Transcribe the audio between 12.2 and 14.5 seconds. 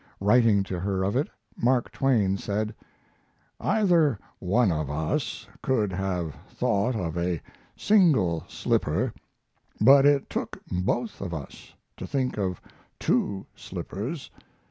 of two slippers.